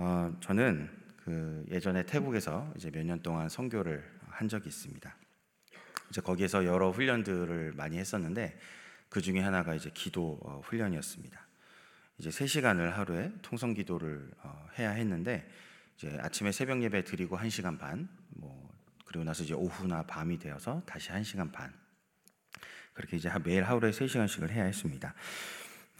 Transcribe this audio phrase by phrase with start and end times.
[0.00, 0.88] 어, 저는
[1.24, 5.16] 그 예전에 태국에서 이제 몇 년 동안 선교를 한 적이 있습니다.
[6.10, 8.56] 이제 거기에서 여러 훈련들을 많이 했었는데
[9.08, 11.44] 그 중에 하나가 이제 기도 어, 훈련이었습니다.
[12.18, 15.50] 이제 3시간을 하루에 통성 기도를 어, 해야 했는데
[15.96, 18.70] 이제 아침에 새벽 예배 드리고 1시간 반, 뭐
[19.04, 21.74] 그리고 나서 이제 오후나 밤이 되어서 다시 1시간 반.
[22.92, 25.12] 그렇게 이제 매일 하루에 3시간씩을 해야 했습니다.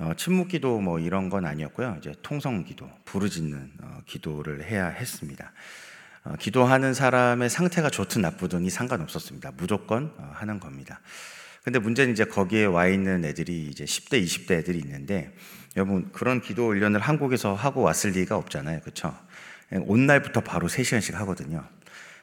[0.00, 1.96] 어, 침묵 기도 뭐 이런 건 아니었고요.
[1.98, 5.52] 이제 통성 기도, 부르짖는 어, 기도를 해야 했습니다.
[6.22, 9.52] 어, 기도하는 사람의 상태가 좋든 나쁘든이 상관없었습니다.
[9.56, 11.00] 무조건 어, 하는 겁니다.
[11.64, 15.34] 근데 문제는 이제 거기에 와 있는 애들이 이제 10대, 20대 애들이 있는데
[15.76, 18.80] 여러분 그런 기도 훈련을 한국에서 하고 왔을 리가 없잖아요.
[18.80, 19.14] 그렇죠?
[19.72, 21.68] 온 날부터 바로 3시간씩 하거든요.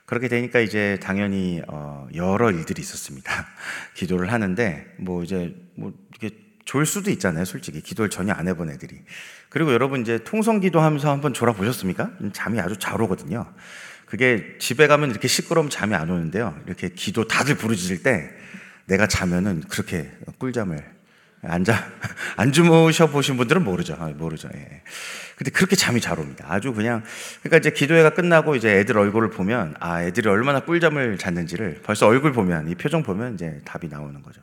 [0.05, 3.47] 그렇게 되니까 이제 당연히 어 여러 일들이 있었습니다.
[3.95, 7.81] 기도를 하는데 뭐 이제 뭐 이렇게 졸 수도 있잖아요, 솔직히.
[7.81, 8.99] 기도를 전혀 안 해본 애들이.
[9.49, 12.11] 그리고 여러분 이제 통성 기도하면서 한번 졸아 보셨습니까?
[12.33, 13.45] 잠이 아주 잘 오거든요.
[14.05, 16.59] 그게 집에 가면 이렇게 시끄러우면 잠이 안 오는데요.
[16.65, 18.29] 이렇게 기도 다들 부르짖을 때
[18.85, 20.83] 내가 자면은 그렇게 꿀잠을
[21.41, 21.75] 앉아
[22.37, 23.95] 안 주무셔 보신 분들은 모르죠.
[23.99, 24.49] 아, 모르죠.
[24.55, 24.81] 예.
[25.35, 26.45] 근데 그렇게 잠이 잘 옵니다.
[26.47, 27.03] 아주 그냥
[27.41, 32.31] 그러니까 이제 기도회가 끝나고 이제 애들 얼굴을 보면 아 애들이 얼마나 꿀잠을 잤는지를 벌써 얼굴
[32.31, 34.41] 보면 이 표정 보면 이제 답이 나오는 거죠.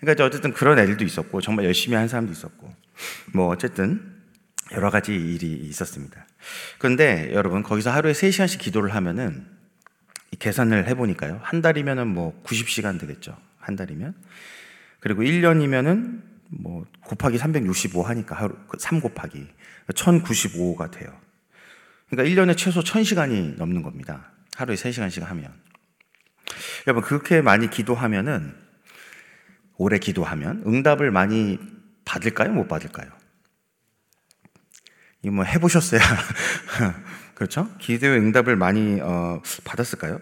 [0.00, 2.72] 그러니까 어쨌든 그런 애들도 있었고 정말 열심히 한 사람도 있었고
[3.34, 4.16] 뭐 어쨌든
[4.72, 6.26] 여러 가지 일이 있었습니다.
[6.78, 9.46] 그런데 여러분 거기서 하루에 3시간씩 기도를 하면은
[10.38, 11.40] 계산을 해 보니까요.
[11.42, 13.36] 한 달이면은 뭐 90시간 되겠죠.
[13.58, 14.14] 한 달이면.
[15.00, 19.46] 그리고 1년이면은 뭐 곱하기 365 하니까 하루 3그 곱하기
[19.94, 21.10] 1095가 돼요.
[22.10, 24.32] 그러니까 1년에 최소 1000시간이 넘는 겁니다.
[24.54, 25.52] 하루에 3시간씩 하면.
[26.86, 28.67] 여러분 그렇게 많이 기도하면은
[29.78, 31.58] 오래 기도하면 응답을 많이
[32.04, 32.52] 받을까요?
[32.52, 33.08] 못 받을까요?
[35.22, 36.00] 이뭐 해보셨어야
[37.34, 37.68] 그렇죠?
[37.78, 40.20] 기도의 응답을 많이 어, 받았을까요?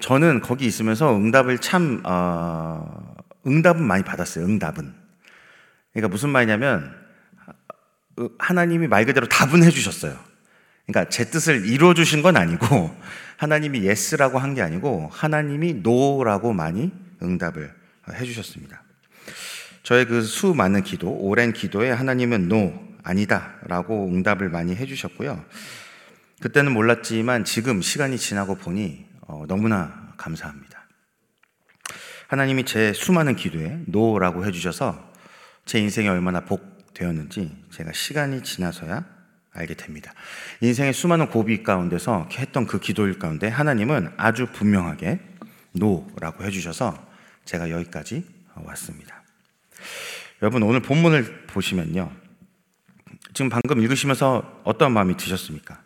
[0.00, 3.14] 저는 거기 있으면서 응답을 참 어,
[3.46, 4.44] 응답은 많이 받았어요.
[4.44, 4.92] 응답은
[5.92, 6.94] 그러니까 무슨 말이냐면
[8.18, 10.18] 어, 하나님이 말 그대로 답은 해주셨어요.
[10.86, 12.94] 그러니까 제 뜻을 이루어 주신 건 아니고
[13.38, 18.82] 하나님이 yes라고 한 게 아니고 하나님이 no라고 많이 응답을 해주셨습니다.
[19.82, 22.72] 저의 그 수 많은 기도, 오랜 기도에 하나님은 no,
[23.02, 25.44] 아니다 라고 응답을 많이 해주셨고요.
[26.40, 30.88] 그때는 몰랐지만 지금 시간이 지나고 보니 어, 너무나 감사합니다.
[32.28, 35.12] 하나님이 제 수많은 기도에 no라고 해주셔서
[35.66, 39.04] 제 인생이 얼마나 복되었는지 제가 시간이 지나서야
[39.52, 40.12] 알게 됩니다.
[40.60, 45.20] 인생의 수많은 고비 가운데서 했던 그 기도일 가운데 하나님은 아주 분명하게
[45.72, 47.13] 노라고 해주셔서
[47.44, 48.24] 제가 여기까지
[48.54, 49.22] 왔습니다.
[50.42, 52.12] 여러분 오늘 본문을 보시면요.
[53.32, 55.82] 지금 방금 읽으시면서 어떤 마음이 드셨습니까?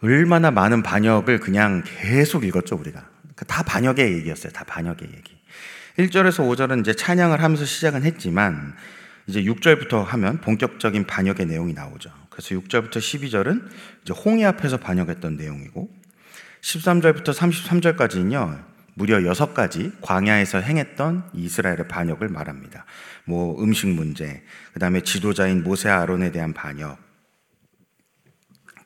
[0.00, 3.08] 얼마나 많은 반역을 그냥 계속 읽었죠, 우리가.
[3.20, 4.52] 그러니까 다 반역의 얘기였어요.
[4.52, 5.38] 다 반역의 얘기.
[5.98, 8.74] 1절에서 5절은 이제 찬양을 하면서 시작은 했지만
[9.26, 12.10] 이제 6절부터 하면 본격적인 반역의 내용이 나오죠.
[12.30, 13.68] 그래서 6절부터 12절은
[14.02, 15.90] 이제 홍해 앞에서 반역했던 내용이고
[16.62, 18.67] 13절부터 33절까지는요.
[18.98, 22.84] 무려 여섯 가지 광야에서 행했던 이스라엘의 반역을 말합니다.
[23.24, 24.42] 뭐 음식 문제,
[24.72, 26.98] 그 다음에 지도자인 모세 아론에 대한 반역,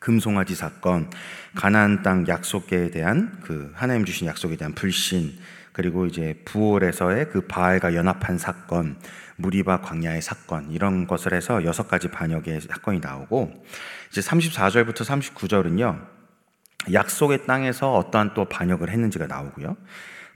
[0.00, 1.08] 금송아지 사건,
[1.54, 5.38] 가나안 땅 약속에 대한 그 하나님 주신 약속에 대한 불신,
[5.72, 8.98] 그리고 이제 부올에서의 그 바알과 연합한 사건,
[9.36, 13.64] 무리바 광야의 사건 이런 것을 해서 여섯 가지 반역의 사건이 나오고
[14.10, 16.11] 이제 34절부터 39절은요.
[16.92, 19.76] 약속의 땅에서 어떠한 또 반역을 했는지가 나오고요.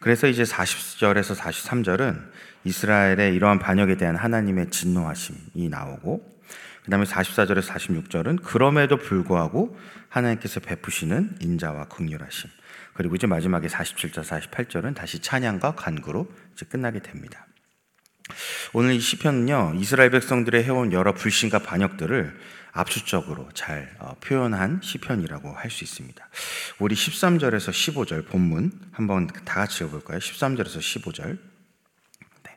[0.01, 2.31] 그래서 이제 40절에서 43절은
[2.65, 6.37] 이스라엘의 이러한 반역에 대한 하나님의 진노하심이 나오고
[6.85, 9.77] 그 다음에 44절에서 46절은 그럼에도 불구하고
[10.09, 12.51] 하나님께서 베푸시는 인자와 긍휼하심
[12.95, 17.46] 그리고 이제 마지막에 47절, 48절은 다시 찬양과 간구로 이제 끝나게 됩니다.
[18.73, 22.35] 오늘 이 시편은요 이스라엘 백성들의 해온 여러 불신과 반역들을
[22.77, 26.29] 압축적으로 잘 어, 표현한 시편이라고 할 수 있습니다.
[26.79, 30.19] 우리 13절에서 15절 본문 한번 다 같이 읽어볼까요?
[30.19, 31.39] 13절에서 15절.
[32.45, 32.57] 네.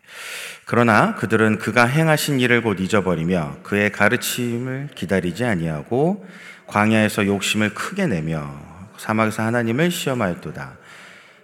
[0.66, 6.28] 그러나 그들은 그가 행하신 일을 곧 잊어버리며 그의 가르침을 기다리지 아니하고
[6.68, 8.62] 광야에서 욕심을 크게 내며
[8.98, 10.78] 사막에서 하나님을 시험하였도다.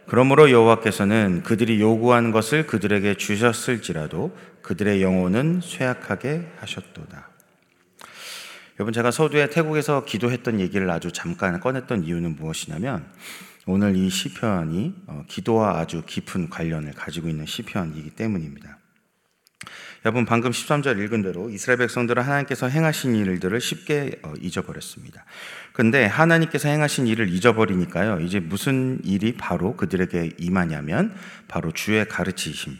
[0.07, 7.29] 그러므로 여호와께서는 그들이 요구한 것을 그들에게 주셨을지라도 그들의 영혼은 쇠약하게 하셨도다.
[8.79, 13.09] 여러분 제가 서두에 태국에서 기도했던 얘기를 아주 잠깐 꺼냈던 이유는 무엇이냐면
[13.65, 18.77] 오늘 이 시편이 어, 기도와 아주 깊은 관련을 가지고 있는 시편이기 때문입니다.
[20.05, 25.25] 여러분 방금 13절 읽은 대로 이스라엘 백성들은 하나님께서 행하신 일들을 쉽게 어, 잊어버렸습니다.
[25.75, 28.21] 근데 하나님께서 행하신 일을 잊어버리니까요.
[28.21, 31.13] 이제 무슨 일이 바로 그들에게 임하냐면
[31.49, 32.77] 바로 주의 가르치심,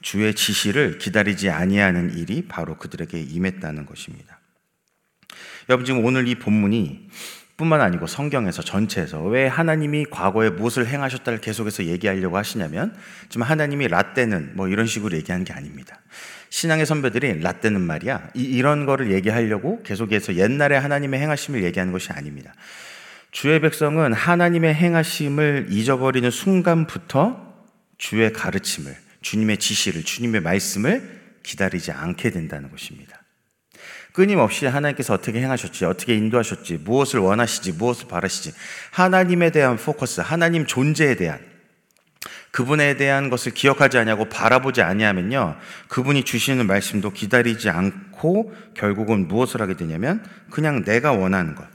[0.00, 4.40] 주의 지시를 기다리지 아니하는 일이 바로 그들에게 임했다는 것입니다.
[5.68, 7.08] 여러분 지금 오늘 이 본문이
[7.56, 12.94] 뿐만 아니고 성경에서 전체에서 왜 하나님이 과거에 무엇을 행하셨다를 계속해서 얘기하려고 하시냐면
[13.28, 16.00] 지금 하나님이 라떼는 뭐 이런 식으로 얘기하는 게 아닙니다.
[16.50, 22.52] 신앙의 선배들이 라떼는 말이야 이, 런 거를 얘기하려고 계속해서 옛날에 하나님의 행하심을 얘기하는 것이 아닙니다.
[23.30, 27.54] 주의 백성은 하나님의 행하심을 잊어버리는 순간부터
[27.96, 33.21] 주의 가르침을 주님의 지시를 주님의 말씀을 기다리지 않게 된다는 것입니다.
[34.12, 38.52] 끊임없이 하나님께서 어떻게 행하셨지, 어떻게 인도하셨지, 무엇을 원하시지, 무엇을 바라시지,
[38.90, 41.40] 하나님에 대한 포커스, 하나님 존재에 대한
[42.50, 45.56] 그분에 대한 것을 기억하지 아니하고 바라보지 아니하면요,
[45.88, 51.66] 그분이 주시는 말씀도 기다리지 않고 결국은 무엇을 하게 되냐면 그냥 내가 원하는 것,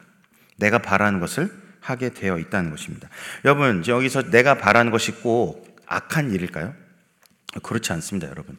[0.58, 3.10] 내가 바라는 것을 하게 되어 있다는 것입니다.
[3.44, 6.74] 여러분, 여기서 내가 바라는 것이 꼭 악한 일일까요?
[7.64, 8.58] 그렇지 않습니다, 여러분.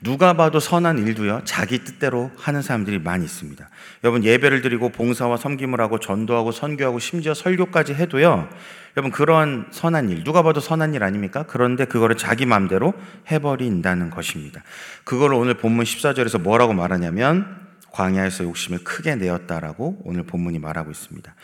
[0.00, 3.68] 누가 봐도 선한 일도요, 자기 뜻대로 하는 사람들이 많이 있습니다.
[4.04, 8.48] 여러분, 예배를 드리고 봉사와 섬김을 하고 전도하고 선교하고 심지어 설교까지 해도요,
[8.96, 11.44] 여러분, 그런 선한 일, 누가 봐도 선한 일 아닙니까?
[11.48, 12.94] 그런데 그거를 자기 마음대로
[13.30, 14.62] 해버린다는 것입니다.
[15.04, 17.65] 그걸 오늘 본문 14절에서 뭐라고 말하냐면,
[17.96, 21.34] 광야에서 욕심을 크게 내었다라고 오늘 본문이 말하고 있습니다.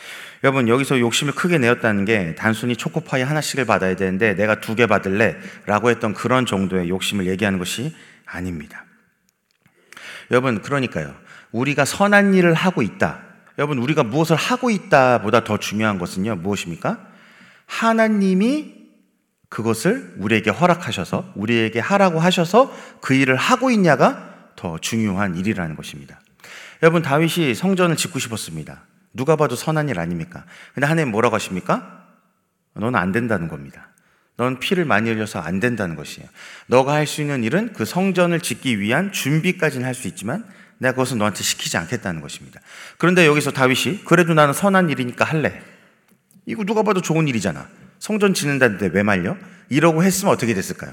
[0.44, 5.36] 여러분, 여기서 욕심을 크게 내었다는 게 단순히 초코파이 하나씩을 받아야 되는데 내가 두 개 받을래?
[5.66, 7.94] 라고 했던 그런 정도의 욕심을 얘기하는 것이
[8.26, 8.84] 아닙니다.
[10.30, 11.14] 여러분, 그러니까요.
[11.52, 13.22] 우리가 선한 일을 하고 있다.
[13.58, 17.06] 여러분, 우리가 무엇을 하고 있다 보다 더 중요한 것은요, 무엇입니까?
[17.66, 18.74] 하나님이
[19.48, 26.21] 그것을 우리에게 허락하셔서, 우리에게 하라고 하셔서 그 일을 하고 있냐가 더 중요한 일이라는 것입니다.
[26.82, 28.84] 여러분 다윗이 성전을 짓고 싶었습니다.
[29.14, 30.44] 누가 봐도 선한 일 아닙니까?
[30.74, 32.06] 근데 하나님 뭐라고 하십니까?
[32.74, 33.88] 너는 안 된다는 겁니다.
[34.36, 36.28] 넌 피를 많이 흘려서 안 된다는 것이에요.
[36.66, 40.44] 너가 할 수 있는 일은 그 성전을 짓기 위한 준비까지는 할 수 있지만
[40.78, 42.60] 내가 그것은 너한테 시키지 않겠다는 것입니다.
[42.98, 45.62] 그런데 여기서 다윗이 그래도 나는 선한 일이니까 할래.
[46.46, 47.68] 이거 누가 봐도 좋은 일이잖아.
[48.00, 49.36] 성전 짓는다는데 왜 말려?
[49.68, 50.92] 이러고 했으면 어떻게 됐을까요?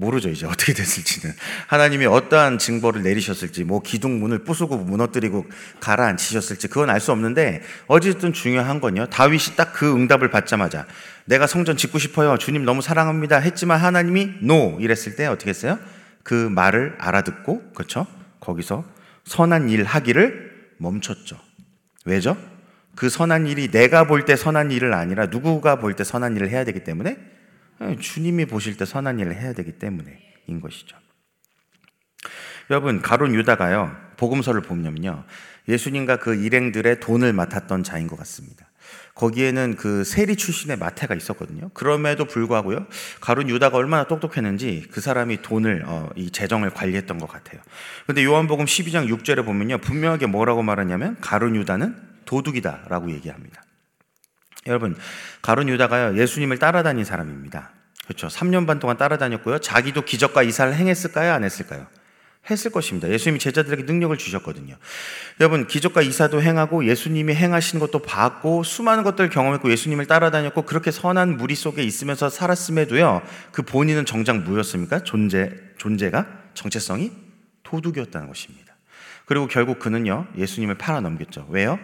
[0.00, 1.34] 모르죠, 이제 어떻게 됐을지는.
[1.68, 5.46] 하나님이 어떠한 징벌을 내리셨을지, 뭐 기둥문을 부수고 무너뜨리고
[5.80, 10.86] 가라앉히셨을지, 그건 알 수 없는데, 어쨌든 중요한 건요, 다윗이 딱 그 응답을 받자마자,
[11.26, 12.36] 내가 성전 짓고 싶어요.
[12.38, 13.38] 주님 너무 사랑합니다.
[13.38, 14.76] 했지만 하나님이 노!
[14.80, 15.78] 이랬을 때 어떻게 했어요?
[16.22, 18.06] 그 말을 알아듣고, 그렇죠?
[18.40, 18.84] 거기서
[19.24, 21.38] 선한 일 하기를 멈췄죠.
[22.04, 22.36] 왜죠?
[22.96, 26.64] 그 선한 일이 내가 볼 때 선한 일을 아니라 누구가 볼 때 선한 일을 해야
[26.64, 27.39] 되기 때문에 예,
[28.00, 30.96] 주님이 보실 때 선한 일을 해야 되기 때문에인 것이죠.
[32.70, 35.24] 여러분, 가론 유다가요, 복음서를 보면요,
[35.68, 38.66] 예수님과 그 일행들의 돈을 맡았던 자인 것 같습니다.
[39.14, 41.70] 거기에는 그 세리 출신의 마태가 있었거든요.
[41.74, 42.86] 그럼에도 불구하고요,
[43.20, 47.60] 가론 유다가 얼마나 똑똑했는지 그 사람이 돈을, 어, 이 재정을 관리했던 것 같아요.
[48.06, 53.62] 근데 요한복음 12장 6절에 보면요, 분명하게 뭐라고 말하냐면, 가론 유다는 도둑이다라고 얘기합니다.
[54.66, 54.96] 여러분,
[55.42, 57.70] 가론 유다가요, 예수님을 따라다닌 사람입니다.
[58.04, 58.26] 그렇죠.
[58.28, 59.60] 3년 반 동안 따라다녔고요.
[59.60, 61.32] 자기도 기적과 이사를 행했을까요?
[61.32, 61.86] 안 했을까요?
[62.48, 63.08] 했을 것입니다.
[63.08, 64.76] 예수님이 제자들에게 능력을 주셨거든요.
[65.40, 71.36] 여러분, 기적과 이사도 행하고 예수님이 행하신 것도 봤고 수많은 것들을 경험했고 예수님을 따라다녔고 그렇게 선한
[71.36, 73.22] 무리 속에 있으면서 살았음에도요.
[73.52, 75.04] 그 본인은 정작 뭐였습니까?
[75.04, 77.12] 존재 존재가 정체성이
[77.62, 78.74] 도둑이었다는 것입니다.
[79.26, 80.26] 그리고 결국 그는요.
[80.36, 81.46] 예수님을 팔아 넘겼죠.
[81.50, 81.78] 왜요?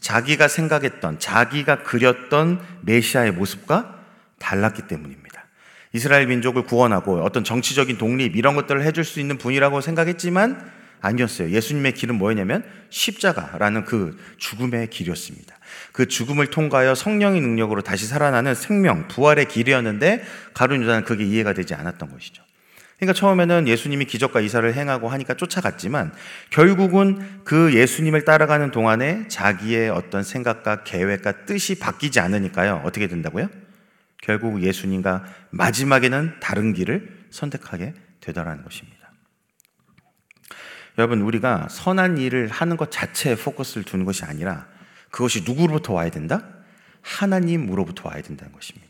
[0.00, 3.96] 자기가 생각했던, 자기가 그렸던 메시아의 모습과
[4.38, 5.44] 달랐기 때문입니다.
[5.92, 11.50] 이스라엘 민족을 구원하고 어떤 정치적인 독립 이런 것들을 해줄 수 있는 분이라고 생각했지만 아니었어요.
[11.50, 15.56] 예수님의 길은 뭐였냐면 십자가라는 그 죽음의 길이었습니다.
[15.92, 20.24] 그 죽음을 통과하여 성령의 능력으로 다시 살아나는 생명, 부활의 길이었는데
[20.54, 22.42] 가룟 유다는 그게 이해가 되지 않았던 것이죠.
[22.98, 26.12] 그러니까 처음에는 예수님이 기적과 이사를 행하고 하니까 쫓아갔지만
[26.50, 32.82] 결국은 그 예수님을 따라가는 동안에 자기의 어떤 생각과 계획과 뜻이 바뀌지 않으니까요.
[32.84, 33.48] 어떻게 된다고요?
[34.20, 38.98] 결국 예수님과 마지막에는 다른 길을 선택하게 되더라는 것입니다.
[40.98, 44.66] 여러분, 우리가 선한 일을 하는 것 자체에 포커스를 두는 것이 아니라
[45.10, 46.42] 그것이 누구로부터 와야 된다?
[47.02, 48.87] 하나님으로부터 와야 된다는 것입니다.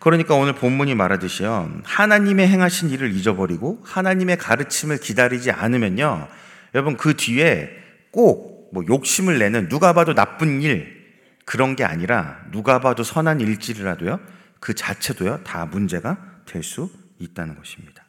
[0.00, 1.82] 그러니까 오늘 본문이 말하듯이요.
[1.84, 6.26] 하나님의 행하신 일을 잊어버리고 하나님의 가르침을 기다리지 않으면요.
[6.74, 7.70] 여러분 그 뒤에
[8.10, 11.00] 꼭 뭐 욕심을 내는 누가 봐도 나쁜 일
[11.44, 14.20] 그런 게 아니라 누가 봐도 선한 일지라도요.
[14.60, 15.42] 그 자체도요.
[15.44, 18.04] 다 문제가 될 수 있다는 것입니다.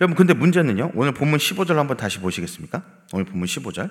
[0.00, 0.92] 여러분 근데 문제는요.
[0.94, 2.82] 오늘 본문 15절 한번 다시 보시겠습니까?
[3.12, 3.90] 오늘 본문 15절.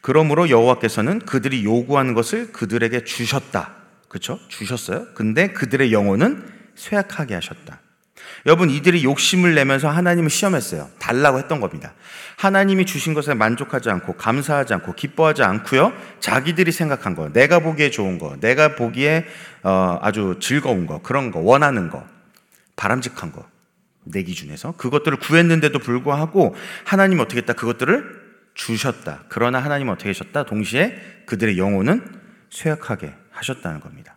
[0.00, 3.76] 그러므로 여호와께서는 그들이 요구하는 것을 그들에게 주셨다.
[4.12, 4.38] 그렇죠?
[4.48, 5.06] 주셨어요.
[5.14, 7.80] 근데 그들의 영혼은 쇠약하게 하셨다.
[8.44, 10.90] 여러분 이들이 욕심을 내면서 하나님을 시험했어요.
[10.98, 11.94] 달라고 했던 겁니다.
[12.36, 15.94] 하나님이 주신 것에 만족하지 않고 감사하지 않고 기뻐하지 않고요.
[16.20, 19.24] 자기들이 생각한 거, 내가 보기에 좋은 거, 내가 보기에
[19.62, 22.06] 어, 아주 즐거운 거, 그런 거, 원하는 거,
[22.76, 23.48] 바람직한 거,
[24.04, 26.54] 내 기준에서 그것들을 구했는데도 불구하고
[26.84, 27.54] 하나님 어떻게 했다?
[27.54, 28.20] 그것들을
[28.52, 29.24] 주셨다.
[29.30, 30.42] 그러나 하나님 어떻게 하셨다?
[30.42, 32.04] 동시에 그들의 영혼은
[32.50, 34.16] 쇠약하게 하셨다는 겁니다.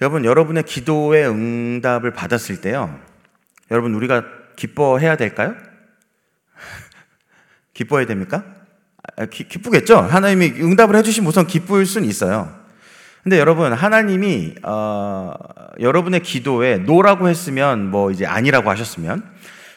[0.00, 2.98] 여러분, 여러분의 기도의 응답을 받았을 때요.
[3.70, 4.24] 여러분, 우리가
[4.56, 5.54] 기뻐해야 될까요?
[7.74, 8.44] 기뻐해야 됩니까?
[9.16, 9.98] 아, 기, 기쁘겠죠?
[9.98, 12.56] 하나님이 응답을 해주시면 우선 기쁠 수는 있어요.
[13.22, 15.32] 근데 여러분, 하나님이, 어,
[15.80, 19.22] 여러분의 기도에 노라고 했으면 뭐 이제 아니라고 하셨으면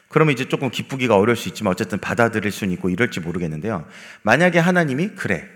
[0.07, 3.86] 그러면 이제 조금 기쁘기가 어려울 수 있지만 어쨌든 받아들일 수는 있고 이럴지 모르겠는데요.
[4.24, 5.48] 만약에 하나님이 그래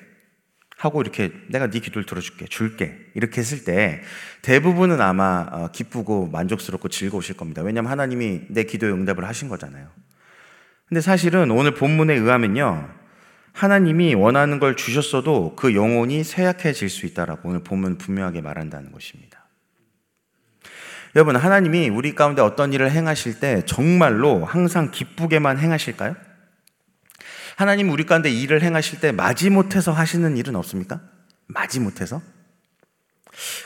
[0.85, 4.01] 하고 이렇게 내가 네 기도를 들어줄게 줄게 이렇게 했을 때
[4.41, 7.61] 대부분은 아마 어, 기쁘고 만족스럽고 즐거우실 겁니다.
[7.61, 9.87] 왜냐하면 하나님이 내 기도에 응답을 하신 거잖아요.
[10.87, 12.89] 근데 사실은 오늘 본문에 의하면요.
[13.53, 19.45] 하나님이 원하는 걸 주셨어도 그 영혼이 쇠약해질 수 있다라고 오늘 본문 분명하게 말한다는 것입니다.
[21.15, 26.15] 여러분, 하나님이 우리 가운데 어떤 일을 행하실 때 정말로 항상 기쁘게만 행하실까요?
[27.55, 31.01] 하나님 우리 가운데 일을 행하실 때 마지못해서 하시는 일은 없습니까?
[31.47, 32.21] 마지못해서?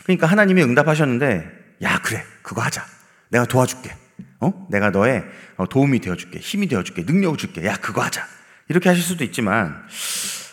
[0.04, 1.50] 그러니까 하나님이 응답하셨는데,
[1.84, 2.86] 야, 그래, 그거 하자.
[3.30, 3.96] 내가 도와줄게.
[4.40, 4.68] 어?
[4.70, 5.24] 내가 너의
[5.58, 6.40] 어, 도움이 되어줄게.
[6.40, 7.04] 힘이 되어줄게.
[7.04, 7.66] 능력을 줄게.
[7.66, 8.26] 야, 그거 하자.
[8.68, 9.88] 이렇게 하실 수도 있지만,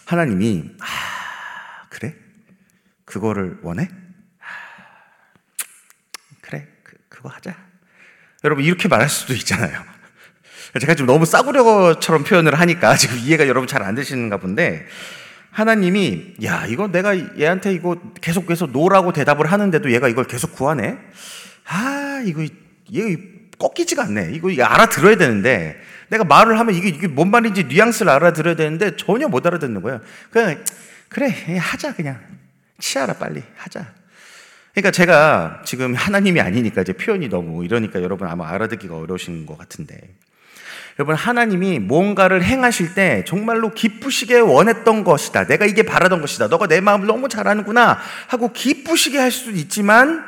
[0.07, 2.15] 하나님이, 아, 그래?
[3.05, 3.89] 그거를 원해?
[7.17, 7.57] 그거 하자.
[8.45, 9.85] 여러분 이렇게 말할 수도 있잖아요.
[10.79, 14.85] 제가 좀 너무 싸구려처럼 표현을 하니까 지금 이해가 여러분 잘 안 되시는가 본데
[15.51, 20.99] 하나님이 야 이거 내가 얘한테 이거 계속해서 노라고 대답을 하는데도 얘가 이걸 계속 구하네.
[21.69, 23.17] 아 이거 얘
[23.59, 24.33] 꺾이지가 않네.
[24.35, 29.47] 이거 알아들어야 되는데 내가 말을 하면 이게 이게 뭔 말인지 뉘앙스를 알아들어야 되는데 전혀 못
[29.47, 30.01] 알아듣는 거야.
[30.31, 30.63] 그냥
[31.09, 32.21] 그래 하자 그냥
[32.79, 33.95] 치아라 빨리 하자.
[34.75, 39.97] 그러니까 제가 지금 하나님이 아니니까 이제 표현이 너무 이러니까 여러분 아마 알아듣기가 어려우신 것 같은데.
[40.99, 45.47] 여러분, 하나님이 뭔가를 행하실 때 정말로 기쁘시게 원했던 것이다.
[45.47, 46.49] 내가 이게 바라던 것이다.
[46.49, 47.99] 너가 내 마음을 너무 잘 아는구나.
[48.29, 50.25] 하고 기쁘시게 할 수도 있지만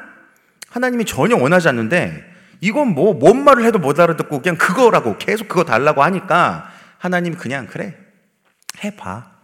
[0.68, 2.25] 하나님이 전혀 원하지 않는데
[2.60, 7.66] 이건 뭐, 뭔 말을 해도 못 알아듣고 그냥 그거라고 계속 그거 달라고 하니까 하나님이 그냥
[7.66, 7.96] 그래.
[8.84, 9.38] 해봐.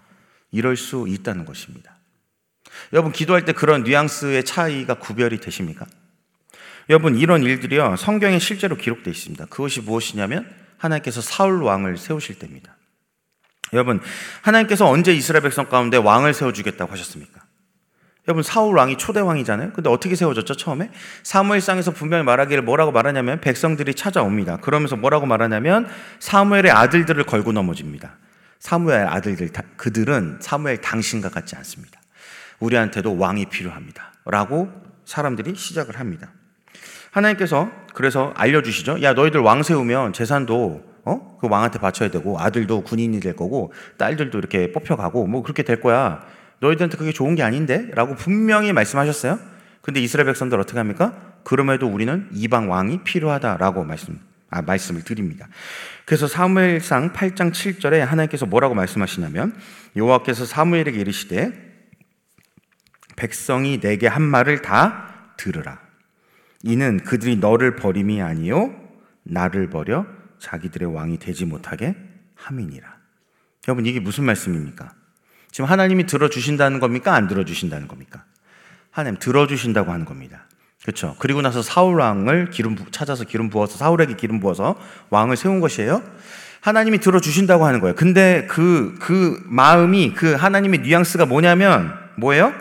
[0.50, 1.96] 이럴 수 있다는 것입니다.
[2.92, 5.86] 여러분 기도할 때 그런 뉘앙스의 차이가 구별이 되십니까?
[6.90, 9.46] 여러분 이런 일들이요 성경에 실제로 기록되어 있습니다.
[9.46, 12.76] 그것이 무엇이냐면 하나님께서 사울 왕을 세우실 때입니다.
[13.72, 14.00] 여러분
[14.42, 17.42] 하나님께서 언제 이스라엘 백성 가운데 왕을 세워주겠다고 하셨습니까?
[18.26, 19.72] 여러분 사울 왕이 초대 왕이잖아요.
[19.72, 20.90] 근데 어떻게 세워졌죠 처음에?
[21.22, 24.58] 사무엘상에서 분명히 말하기를 뭐라고 말하냐면 백성들이 찾아옵니다.
[24.58, 25.88] 그러면서 뭐라고 말하냐면
[26.20, 28.16] 사무엘의 아들들을 걸고 넘어집니다.
[28.60, 32.00] 사무엘 아들들 그들은 사무엘 당신과 같지 않습니다.
[32.60, 34.12] 우리한테도 왕이 필요합니다.
[34.24, 34.72] 라고
[35.04, 36.32] 사람들이 시작을 합니다.
[37.14, 39.02] 하나님께서 그래서 알려주시죠.
[39.02, 41.38] 야, 너희들 왕 세우면 재산도 어?
[41.40, 46.24] 그 왕한테 바쳐야 되고 아들도 군인이 될 거고 딸들도 이렇게 뽑혀가고 뭐 그렇게 될 거야.
[46.60, 47.88] 너희들한테 그게 좋은 게 아닌데?
[47.94, 49.38] 라고 분명히 말씀하셨어요.
[49.82, 51.14] 근데 이스라엘 백성들 어떻게 합니까?
[51.44, 54.18] 그럼에도 우리는 이방 왕이 필요하다라고 말씀,
[54.50, 55.46] 아, 말씀을 드립니다.
[56.06, 59.54] 그래서 사무엘상 8장 7절에 하나님께서 뭐라고 말씀하시냐면
[59.94, 61.52] 여호와께서 사무엘에게 이르시되
[63.16, 65.83] 백성이 내게 한 말을 다 들으라.
[66.64, 68.74] 이는 그들이 너를 버림이 아니요
[69.22, 70.06] 나를 버려
[70.38, 71.94] 자기들의 왕이 되지 못하게
[72.34, 72.86] 함이니라.
[73.68, 74.92] 여러분 이게 무슨 말씀입니까?
[75.50, 77.14] 지금 하나님이 들어주신다는 겁니까?
[77.14, 78.24] 안 들어주신다는 겁니까?
[78.90, 80.46] 하나님 들어주신다고 하는 겁니다.
[80.82, 81.16] 그렇죠.
[81.18, 84.78] 그리고 나서 사울 왕을 기름 찾아서 기름 부어서 사울에게 기름 부어서
[85.10, 86.02] 왕을 세운 것이에요.
[86.60, 87.94] 하나님이 들어주신다고 하는 거예요.
[87.94, 92.54] 근데 그, 그 마음이 그 하나님의 뉘앙스가 뭐냐면 뭐예요?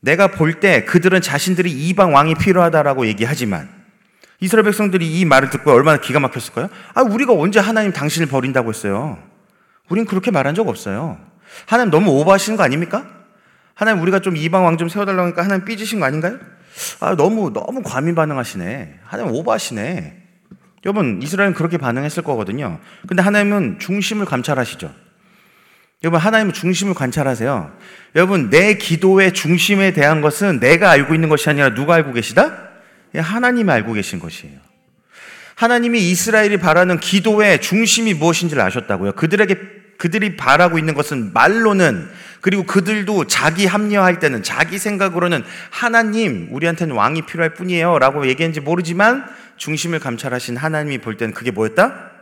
[0.00, 3.68] 내가 볼 때 그들은 자신들이 이방 왕이 필요하다라고 얘기하지만
[4.40, 6.68] 이스라엘 백성들이 이 말을 듣고 얼마나 기가 막혔을까요?
[6.94, 9.18] 아, 우리가 언제 하나님 당신을 버린다고 했어요?
[9.90, 11.18] 우린 그렇게 말한 적 없어요.
[11.66, 13.06] 하나님 너무 오버하시는 거 아닙니까?
[13.74, 16.38] 하나님 우리가 좀 이방 왕 좀 세워달라고 하니까 하나님 삐지신 거 아닌가요?
[17.00, 19.00] 아, 너무, 너무 과민 반응하시네.
[19.04, 20.22] 하나님 오버하시네.
[20.86, 22.78] 여러분, 이스라엘은 그렇게 반응했을 거거든요.
[23.06, 24.90] 근데 하나님은 중심을 감찰하시죠.
[26.02, 27.76] 여러분, 하나님은 중심을 관찰하세요.
[28.16, 32.70] 여러분, 내 기도의 중심에 대한 것은 내가 알고 있는 것이 아니라 누가 알고 계시다?
[33.14, 34.58] 예, 하나님이 알고 계신 것이에요.
[35.56, 39.12] 하나님이 이스라엘이 바라는 기도의 중심이 무엇인지를 아셨다고요.
[39.12, 39.56] 그들에게
[39.98, 42.08] 그들이 바라고 있는 것은 말로는
[42.40, 49.26] 그리고 그들도 자기 합리화할 때는 자기 생각으로는 하나님 우리한테는 왕이 필요할 뿐이에요 라고 얘기했는지 모르지만
[49.58, 52.12] 중심을 감찰하신 하나님이 볼 때는 그게 뭐였다?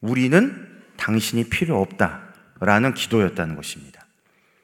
[0.00, 2.29] 우리는 당신이 필요 없다
[2.60, 4.06] 라는 기도였다는 것입니다.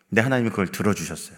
[0.09, 1.37] 근데 하나님이 그걸 들어주셨어요.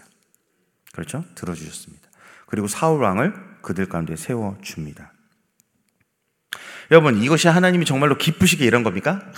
[0.91, 1.23] 그렇죠?
[1.35, 2.07] 들어주셨습니다.
[2.45, 5.13] 그리고 사울 왕을 그들 가운데 세워 줍니다.
[6.91, 9.21] 여러분, 이것이 하나님이 정말로 기쁘시게 이런 겁니까?
[9.23, 9.31] 아,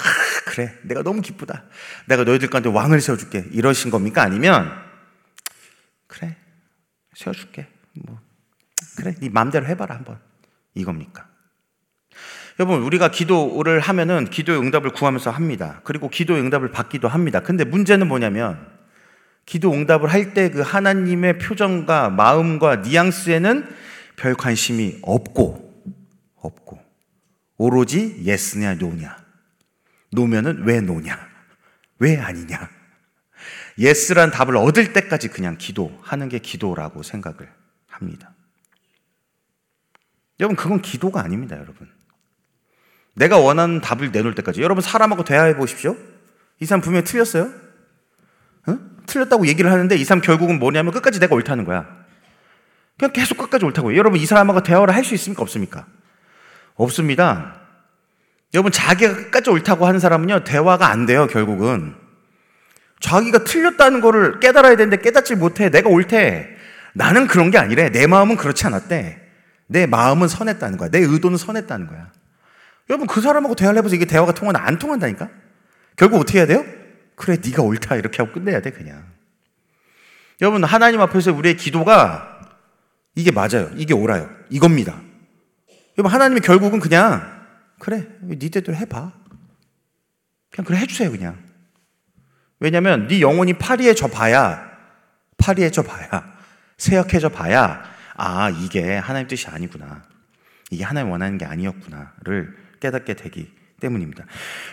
[0.46, 0.78] 그래.
[0.84, 1.66] 내가 너무 기쁘다.
[2.08, 3.46] 내가 너희들 가운데 왕을 세워줄게.
[3.52, 4.24] 이러신 겁니까?
[4.24, 4.72] 아니면,
[6.08, 6.38] 그래.
[7.14, 7.68] 세워줄게.
[7.94, 8.20] 뭐,
[8.96, 9.16] 그래.
[9.20, 10.20] 네 마음대로 해봐라, 한번.
[10.76, 11.28] 이겁니까?
[12.62, 15.82] 여러분, 우리가 기도를 하면은 기도의 응답을 구하면서 합니다.
[15.84, 17.40] 그리고 기도의 응답을 받기도 합니다.
[17.40, 18.68] 근데 문제는 뭐냐면,
[19.48, 23.68] 기도 응답을 할 때 그 하나님의 표정과 마음과 뉘앙스에는
[24.16, 25.74] 별 관심이 없고,
[26.36, 26.80] 없고,
[27.58, 29.18] 오로지 예스냐 노냐.
[30.12, 31.18] 노면은 왜 노냐?
[31.98, 32.70] 왜 아니냐?
[33.80, 37.52] yes란 답을 얻을 때까지 그냥 기도하는 게 기도라고 생각을
[37.88, 38.36] 합니다.
[40.40, 41.90] 여러분, 그건 기도가 아닙니다, 여러분.
[43.14, 44.62] 내가 원하는 답을 내놓을 때까지.
[44.62, 45.96] 여러분, 사람하고 대화해 보십시오.
[46.60, 47.50] 이 사람 분명히 틀렸어요?
[48.70, 48.80] 응?
[49.06, 51.88] 틀렸다고 얘기를 하는데 이 사람 결국은 뭐냐면 끝까지 내가 옳다는 거야.
[52.98, 53.98] 그냥 계속 끝까지 옳다고요.
[53.98, 55.42] 여러분, 이 사람하고 대화를 할 수 있습니까?
[55.42, 55.86] 없습니까?
[56.76, 57.56] 없습니다.
[58.54, 61.96] 여러분, 자기가 끝까지 옳다고 하는 사람은요, 대화가 안 돼요, 결국은.
[63.00, 65.70] 자기가 틀렸다는 거를 깨달아야 되는데 깨닫지 못해.
[65.70, 66.48] 내가 옳대.
[66.94, 67.90] 나는 그런 게 아니래.
[67.90, 69.20] 내 마음은 그렇지 않았대.
[69.68, 70.90] 내 마음은 선했다는 거야.
[70.90, 72.12] 내 의도는 선했다는 거야.
[72.92, 73.96] 여러분, 그 사람하고 대화를 해보세요.
[73.96, 75.30] 이게 대화가 통하나 안 통한다니까?
[75.96, 76.64] 결국 어떻게 해야 돼요?
[77.16, 77.96] 그래, 네가 옳다.
[77.96, 79.04] 이렇게 하고 끝내야 돼, 그냥.
[80.42, 82.32] 여러분, 하나님 앞에서 우리의 기도가
[83.16, 83.72] 이게 맞아요.
[83.76, 84.30] 이게 옳아요.
[84.50, 85.02] 이겁니다.
[85.98, 87.46] 여러분 하나님이 결국은 그냥
[87.80, 89.12] 그래 네 뜻대로 해봐.
[90.50, 91.38] 그냥 그래 해주세요 그냥.
[92.60, 94.72] 왜냐하면 네 영혼이 파리해져 봐야
[95.38, 96.36] 파리해져 봐야
[96.78, 97.84] 세약해져 봐야
[98.16, 100.04] 아 이게 하나님 뜻이 아니구나.
[100.70, 104.26] 이게 하나님 원하는 게 아니었구나를 깨닫게 되기 때문입니다.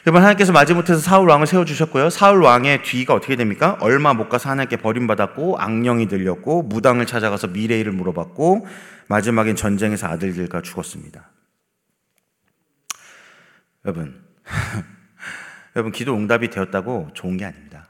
[0.07, 2.11] 여러분 하나님께서 마지못해서 사울 왕을 세워 주셨고요.
[2.11, 3.79] 사울 왕의 뒤가 어떻게 됩니까?
[3.81, 8.67] 얼마 못 가서 하나님께 버림받았고 악령이 들렸고 무당을 찾아가서 미래일을 물어봤고
[9.09, 11.31] 마지막엔 전쟁에서 아들들과 죽었습니다.
[13.85, 14.23] 여러분
[15.75, 17.89] 여러분 기도 응답이 되었다고 좋은 게 아닙니다.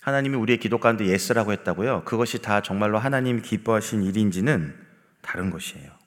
[0.00, 2.04] 하나님이 우리의 기도 가운데 yes라고 했다고요.
[2.04, 4.74] 그것이 다 정말로 하나님 기뻐하신 일인지는
[5.20, 5.97] 다른 것이에요.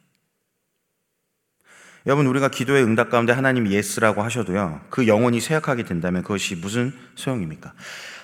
[2.08, 4.82] 여러분 우리가 기도의 응답 가운데 하나님이 yes라고 하셔도요.
[4.90, 7.74] 그 영혼이 쇠약하게 된다면 그것이 무슨 소용입니까?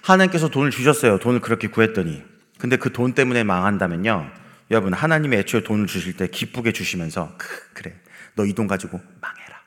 [0.01, 1.19] 하나님께서 돈을 주셨어요.
[1.19, 2.23] 돈을 그렇게 구했더니.
[2.57, 4.31] 근데 그 돈 때문에 망한다면요.
[4.71, 7.37] 여러분 하나님이 애초에 돈을 주실 때 기쁘게 주시면서
[7.73, 7.93] 그래
[8.35, 9.61] 너 이 돈 가지고 망해라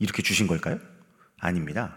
[0.00, 0.78] 이렇게 주신 걸까요?
[1.40, 1.96] 아닙니다.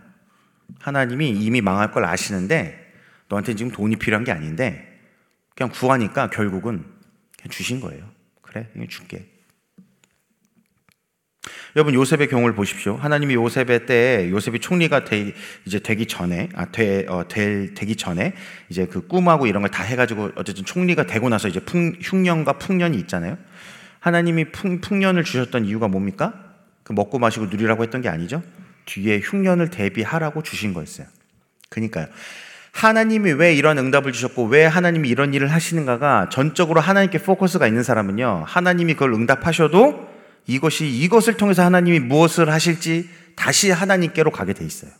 [0.79, 2.93] 하나님이 이미 망할 걸 아시는데
[3.29, 4.99] 너한테 지금 돈이 필요한 게 아닌데
[5.55, 6.85] 그냥 구하니까 결국은
[7.37, 8.09] 그냥 주신 거예요.
[8.41, 9.30] 그래, 줄게.
[11.75, 12.95] 여러분 요셉의 경우를 보십시오.
[12.97, 15.33] 하나님이 요셉의 때에 요셉이 총리가 되,
[15.65, 18.33] 이제 되기 전에 아, 되, 어, 될, 되기 전에
[18.69, 22.97] 이제 그 꿈하고 이런 걸 다 해가지고 어쨌든 총리가 되고 나서 이제 풍, 흉년과 풍년이
[22.99, 23.37] 있잖아요.
[23.99, 26.33] 하나님이 풍, 풍년을 주셨던 이유가 뭡니까?
[26.83, 28.43] 그 먹고 마시고 누리라고 했던 게 아니죠.
[28.85, 31.07] 뒤에 흉년을 대비하라고 주신 거였어요.
[31.69, 32.07] 그러니까요.
[32.73, 38.43] 하나님이 왜 이런 응답을 주셨고 왜 하나님이 이런 일을 하시는가가 전적으로 하나님께 포커스가 있는 사람은요.
[38.45, 40.10] 하나님이 그걸 응답하셔도
[40.47, 44.91] 이것이 이것을 통해서 하나님이 무엇을 하실지 다시 하나님께로 가게 돼 있어요.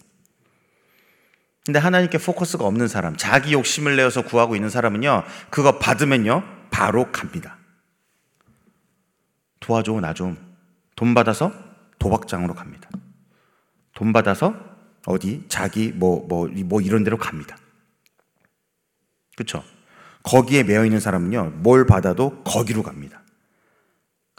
[1.65, 7.58] 근데 하나님께 포커스가 없는 사람, 자기 욕심을 내어서 구하고 있는 사람은요, 그거 받으면요, 바로 갑니다.
[9.60, 10.38] 도와줘, 나 좀.
[10.95, 11.54] 돈 받아서
[11.99, 12.89] 도박장으로 갑니다.
[13.93, 14.56] 돈 받아서
[15.06, 17.58] 어디, 자기, 뭐, 뭐, 뭐 이런 데로 갑니다.
[19.36, 19.63] 그쵸?
[20.23, 23.20] 거기에 매여 있는 사람은요, 뭘 받아도 거기로 갑니다.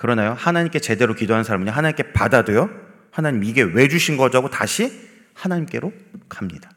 [0.02, 0.34] 그러나요?
[0.36, 2.68] 하나님께 제대로 기도하는 사람은요, 하나님께 받아도요,
[3.12, 4.38] 하나님 이게 왜 주신 거죠?
[4.38, 4.90] 하고 다시
[5.34, 5.92] 하나님께로
[6.28, 6.72] 갑니다.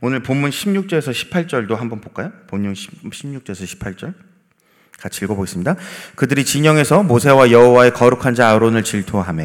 [0.00, 2.32] 오늘 본문 16절에서 18절도 한번 볼까요?
[2.46, 4.14] 본문 16절에서 18절.
[4.98, 5.76] 같이 읽어보겠습니다.
[6.16, 9.44] 그들이 진영에서 모세와 여호와의 거룩한 자 아론을 질투하며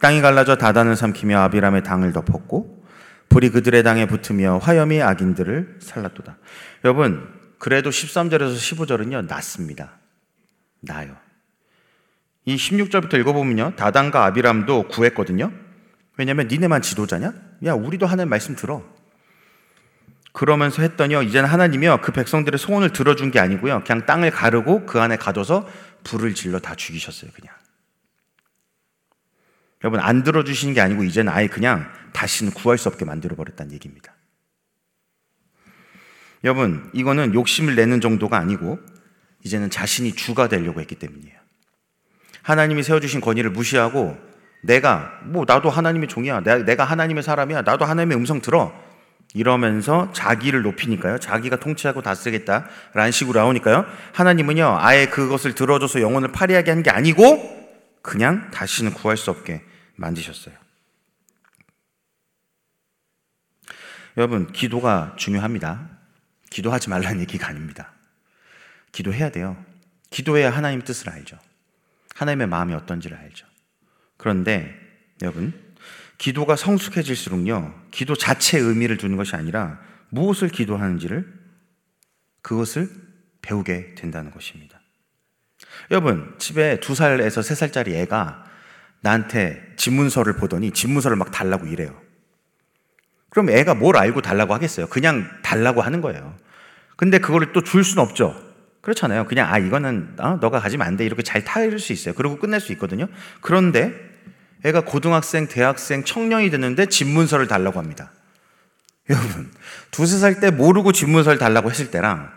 [0.00, 2.84] 땅이 갈라져 다단을 삼키며 아비람의 당을 덮었고
[3.30, 6.36] 불이 그들의 당에 붙으며 화염이 악인들을 살랐도다.
[6.84, 9.98] 여러분 그래도 13절에서 15절은요, 낫습니다.
[10.80, 11.14] 나요.
[12.46, 15.52] 이 16절부터 읽어보면요, 다단과 아비람도 구했거든요.
[16.16, 17.34] 왜냐면 니네만 지도자냐?
[17.66, 18.82] 야, 우리도 하나님 말씀 들어.
[20.32, 25.16] 그러면서 했더니요, 이제는 하나님이요, 그 백성들의 소원을 들어준 게 아니고요, 그냥 땅을 가르고 그 안에
[25.16, 25.68] 가둬서
[26.02, 27.54] 불을 질러 다 죽이셨어요, 그냥.
[29.84, 34.14] 여러분, 안 들어주시는 게 아니고 이제는 아예 그냥 다시는 구할 수 없게 만들어버렸다는 얘기입니다.
[36.44, 38.78] 여러분, 이거는 욕심을 내는 정도가 아니고
[39.44, 41.38] 이제는 자신이 주가 되려고 했기 때문이에요.
[42.42, 44.16] 하나님이 세워주신 권위를 무시하고
[44.62, 46.40] 내가, 뭐, 나도 하나님의 종이야.
[46.40, 47.62] 내가 하나님의 사람이야.
[47.62, 48.72] 나도 하나님의 음성 들어.
[49.32, 51.18] 이러면서 자기를 높이니까요.
[51.18, 53.86] 자기가 통치하고 다스리겠다라는 식으로 나오니까요.
[54.12, 57.60] 하나님은요, 아예 그것을 들어줘서 영혼을 파리하게 한 게 아니고,
[58.02, 59.62] 그냥 다시는 구할 수 없게
[59.96, 60.54] 만드셨어요.
[64.16, 65.89] 여러분, 기도가 중요합니다.
[66.50, 67.92] 기도하지 말라는 얘기가 아닙니다.
[68.92, 69.56] 기도해야 돼요.
[70.10, 71.38] 기도해야 하나님 뜻을 알죠.
[72.14, 73.46] 하나님의 마음이 어떤지를 알죠.
[74.16, 74.74] 그런데
[75.22, 75.54] 여러분,
[76.18, 81.32] 기도가 성숙해질수록요, 기도 자체의 의미를 두는 것이 아니라 무엇을 기도하는지를
[82.42, 82.90] 그것을
[83.42, 84.80] 배우게 된다는 것입니다.
[85.90, 88.44] 여러분, 집에 두 살에서 세 살짜리 애가
[89.00, 92.00] 나한테 집문서를 보더니 집문서를 막 달라고 이래요.
[93.30, 94.86] 그럼 애가 뭘 알고 달라고 하겠어요?
[94.88, 96.34] 그냥 달라고 하는 거예요.
[96.96, 98.34] 근데 그거를 또 줄 수는 없죠.
[98.82, 99.26] 그렇잖아요.
[99.26, 101.04] 그냥 아 이거는 어, 너가 가지면 안 돼.
[101.06, 102.14] 이렇게 잘 타일 수 있어요.
[102.14, 103.06] 그리고 끝낼 수 있거든요.
[103.40, 103.92] 그런데
[104.64, 108.12] 애가 고등학생, 대학생, 청년이 됐는데 집 문서를 달라고 합니다.
[109.08, 109.50] 여러분,
[109.90, 112.30] 두세 살 때 모르고 집 문서를 달라고 했을 때랑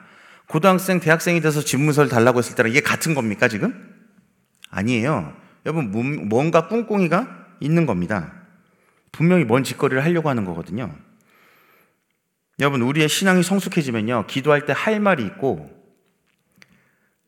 [0.47, 3.73] 고등학생, 대학생이 돼서 집 문서를 달라고 했을 때랑 이게 같은 겁니까, 지금?
[4.69, 5.33] 아니에요.
[5.65, 5.91] 여러분,
[6.29, 7.27] 뭔가 꿍꿍이가
[7.59, 8.33] 있는 겁니다.
[9.13, 10.93] 분명히 뭔 짓거리를 하려고 하는 거거든요.
[12.59, 15.69] 여러분, 우리의 신앙이 성숙해지면요, 기도할 때 할 말이 있고,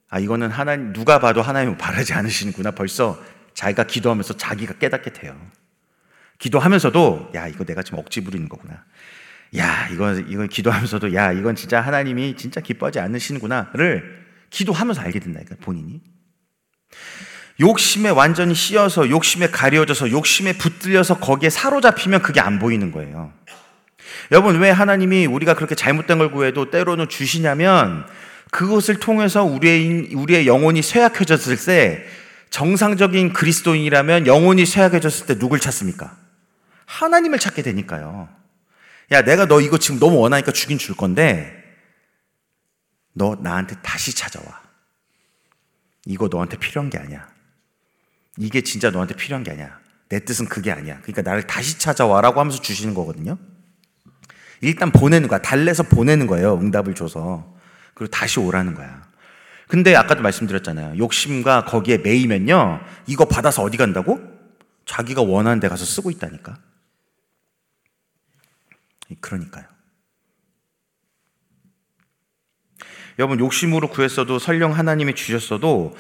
[0.10, 2.72] 아, 이거는 하나님, 누가 봐도 하나님을 바라지 않으시는구나.
[2.72, 3.18] 벌써
[3.54, 5.36] 자기가 기도하면서 자기가 깨닫게 돼요.
[6.38, 8.84] 기도하면서도 야 이거 내가 지금 억지 부리는 거구나.
[9.58, 16.02] 야 이거 이거 기도하면서도 야 이건 진짜 하나님이 진짜 기뻐하지 않으시는구나를 기도하면서 알게 된다니까 본인이.
[17.60, 23.32] 욕심에 완전히 씌어서 욕심에 가려져서 욕심에 붙들려서 거기에 사로잡히면 그게 안 보이는 거예요.
[24.32, 28.06] 여러분 왜 하나님이 우리가 그렇게 잘못된 걸 구해도 때로는 주시냐면
[28.52, 32.06] 그것을 통해서 우리의 우리의 영혼이 쇠약해졌을 때
[32.50, 36.18] 정상적인 그리스도인이라면 영혼이 쇠약해졌을 때 누굴 찾습니까?
[36.86, 38.30] 하나님을 찾게 되니까요.
[39.12, 41.64] 야, 내가 너 이거 지금 너무 원하니까 주긴 줄 건데,
[43.14, 44.62] 너 나한테 다시 찾아와.
[46.06, 47.28] 이거 너한테 필요한 게 아니야.
[48.38, 49.80] 이게 진짜 너한테 필요한 게 아니야.
[50.10, 51.00] 내 뜻은 그게 아니야.
[51.02, 53.38] 그러니까 나를 다시 찾아와라고 하면서 주시는 거거든요.
[54.62, 55.42] 일단 보내는 거야.
[55.42, 56.56] 달래서 보내는 거예요.
[56.56, 57.56] 응답을 줘서.
[57.94, 59.06] 그리고 다시 오라는 거야.
[59.68, 60.98] 근데 아까도 말씀드렸잖아요.
[60.98, 62.82] 욕심과 거기에 매이면요.
[63.08, 64.20] 이거 받아서 어디 간다고?
[64.86, 66.60] 자기가 원하는 데 가서 쓰고 있다니까.
[69.22, 69.66] 그러니까요.
[73.18, 75.96] 여러분, 욕심으로 구했어도 설령 하나님이 주셨어도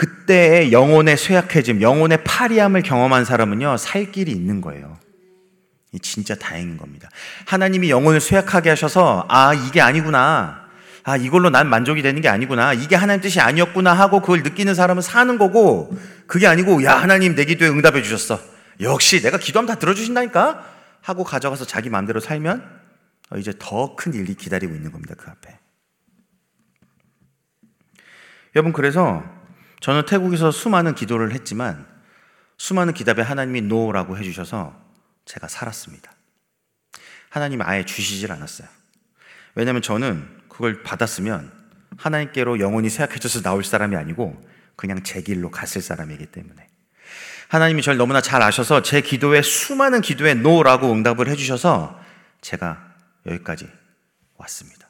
[0.00, 4.98] 그때의 영혼의 쇠약해짐, 영혼의 파리함을 경험한 사람은요, 살 길이 있는 거예요.
[6.00, 7.10] 진짜 다행인 겁니다.
[7.44, 10.64] 하나님이 영혼을 쇠약하게 하셔서, 아, 이게 아니구나.
[11.02, 12.72] 아, 이걸로 난 만족이 되는 게 아니구나.
[12.72, 15.94] 이게 하나님 뜻이 아니었구나 하고 그걸 느끼는 사람은 사는 거고,
[16.26, 18.40] 그게 아니고, 야, 하나님 내 기도에 응답해 주셨어.
[18.80, 20.64] 역시 내가 기도하면 다 들어주신다니까?
[21.02, 22.64] 하고 가져가서 자기 마음대로 살면,
[23.32, 25.58] 어, 이제 더 큰 일이 기다리고 있는 겁니다, 그 앞에.
[28.56, 29.39] 여러분, 그래서
[29.80, 31.86] 저는 태국에서 수많은 기도를 했지만,
[32.58, 34.78] 수많은 기도에 하나님이 no라고 해주셔서
[35.24, 36.12] 제가 살았습니다.
[37.30, 38.68] 하나님 아예 주시질 않았어요.
[39.54, 41.50] 왜냐하면 저는 그걸 받았으면
[41.96, 44.40] 하나님께로 영혼이 쇠약해져서 나올 사람이 아니고
[44.76, 46.66] 그냥 제 길로 갔을 사람이기 때문에
[47.48, 52.00] 하나님이 저를 너무나 잘 아셔서 제 기도에 수많은 기도에 no라고 응답을 해주셔서
[52.40, 52.94] 제가
[53.26, 53.68] 여기까지
[54.36, 54.88] 왔습니다.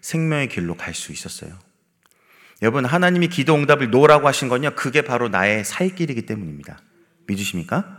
[0.00, 1.58] 생명의 길로 갈 수 있었어요.
[2.62, 6.78] 여러분, 하나님이 기도 응답을 no라고 하신 건요, 그게 바로 나의 살 길이기 때문입니다.
[7.26, 7.98] 믿으십니까?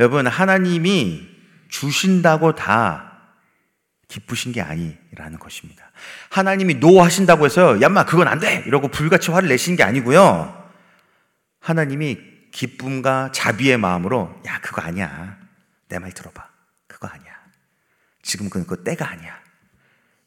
[0.00, 1.28] 여러분, 하나님이
[1.68, 3.12] 주신다고 다
[4.08, 5.90] 기쁘신 게 아니라는 것입니다.
[6.30, 8.62] 하나님이 no 하신다고 해서 야 임마 그건 안 돼!
[8.66, 10.70] 이러고 불같이 화를 내시는 게 아니고요.
[11.60, 12.18] 하나님이
[12.50, 15.38] 기쁨과 자비의 마음으로 야 그거 아니야.
[15.88, 16.46] 내 말 들어봐.
[16.86, 17.32] 그거 아니야.
[18.22, 19.38] 지금 그거 때가 아니야.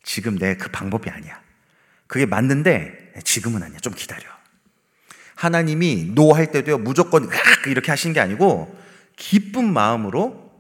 [0.04, 1.40] 지금 내 그 방법이 아니야.
[2.08, 3.80] 그게 맞는데 지금은 아니야.
[3.80, 4.24] 좀 기다려.
[5.36, 7.30] 하나님이 노할 때도요 무조건
[7.68, 8.76] 이렇게 하시는 게 아니고
[9.16, 10.52] 기쁜 마음으로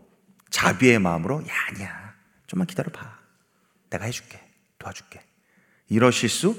[0.49, 2.13] 자비의 마음으로 야 아니야.
[2.47, 3.19] 좀만 기다려 봐.
[3.89, 4.39] 내가 해줄게.
[4.79, 5.21] 도와줄게.
[5.89, 6.57] 이러실 수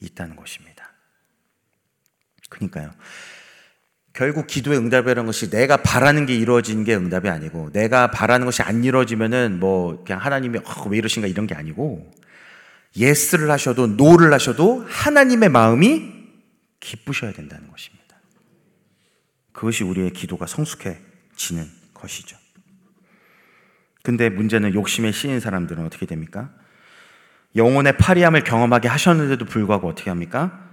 [0.00, 0.92] 있다는 것입니다.
[2.48, 2.90] 그러니까요.
[4.12, 8.82] 결국 기도의 응답이라는 것이 내가 바라는 게 이루어지는 게 응답이 아니고 내가 바라는 것이 안
[8.82, 12.10] 이루어지면은 뭐 그냥 하나님이 어, 왜 이러신가 이런 게 아니고
[12.96, 16.12] yes를 하셔도 no를 하셔도 하나님의 마음이
[16.80, 18.16] 기쁘셔야 된다는 것입니다.
[19.52, 22.36] 그것이 우리의 기도가 성숙해지는 것이죠.
[24.02, 26.50] 근데 문제는 욕심에 씌인 사람들은 어떻게 됩니까?
[27.56, 30.70] 영혼의 파리함을 경험하게 하셨는데도 불구하고 어떻게 합니까?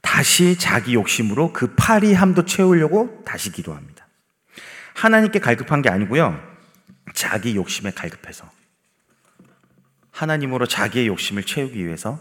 [0.00, 4.06] 다시 자기 욕심으로 그 파리함도 채우려고 다시 기도합니다.
[4.94, 6.40] 하나님께 갈급한 게 아니고요.
[7.14, 8.57] 자기 욕심에 갈급해서.
[10.18, 12.20] 하나님으로 자기의 욕심을 채우기 위해서.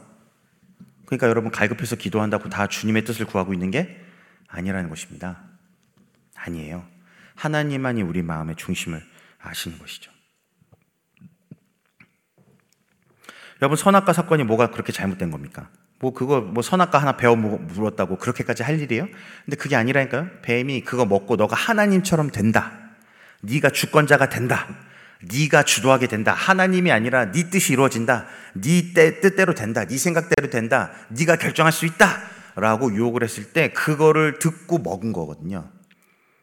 [1.07, 3.99] 그러니까 여러분 갈급해서 기도한다고 다 주님의 뜻을 구하고 있는 게
[4.47, 5.41] 아니라는 것입니다.
[6.35, 6.85] 아니에요.
[7.33, 9.03] 하나님만이 우리 마음의 중심을
[9.39, 10.11] 아시는 것이죠.
[13.63, 15.71] 여러분 선악과 사건이 뭐가 그렇게 잘못된 겁니까?
[15.97, 19.07] 뭐 그거 뭐 선악과 하나 배워 물었다고 그렇게까지 할 일이에요?
[19.45, 20.41] 근데 그게 아니라니까요.
[20.43, 22.91] 뱀이 그거 먹고 너가 하나님처럼 된다.
[23.41, 24.86] 네가 주권자가 된다.
[25.23, 26.33] 네가 주도하게 된다.
[26.33, 28.27] 하나님이 아니라 네 뜻이 이루어진다.
[28.55, 29.85] 네 뜻대로 된다.
[29.85, 30.91] 네 생각대로 된다.
[31.09, 32.21] 네가 결정할 수 있다.
[32.55, 35.71] 라고 유혹을 했을 때 그거를 듣고 먹은 거거든요.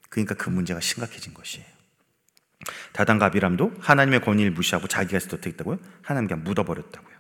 [0.09, 1.67] 그러니까 그 문제가 심각해진 것이에요.
[2.93, 5.79] 다단과 아비람도 하나님의 권위를 무시하고 자기가 어떻게 했다고요?
[6.03, 7.15] 하나님께 묻어버렸다고요.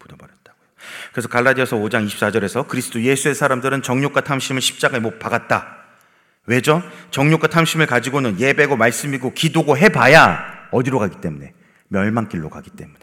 [0.00, 0.66] 묻어버렸다고요.
[1.12, 5.85] 그래서 갈라디아서 5장 24절에서 그리스도 예수의 사람들은 정욕과 탐심을 십자가에 못 박았다.
[6.46, 6.82] 왜죠?
[7.10, 11.52] 정욕과 탐심을 가지고는 예배고 말씀이고 기도고 해봐야 어디로 가기 때문에
[11.88, 12.98] 멸망길로 가기 때문에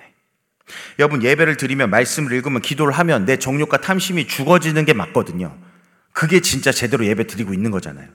[0.99, 5.58] 여러분 예배를 드리면 말씀을 읽으면 기도를 하면 내 정욕과 탐심이 죽어지는 게 맞거든요.
[6.13, 8.08] 그게 진짜 제대로 예배 드리고 있는 거잖아요.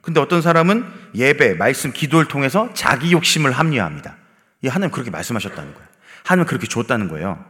[0.00, 4.16] 근데 어떤 사람은 예배, 말씀, 기도를 통해서 자기 욕심을 합리화합니다.
[4.62, 5.88] 이 하나님 그렇게 말씀하셨다는 거예요.
[6.24, 7.44] 하나님 그렇게 줬다는 거예요.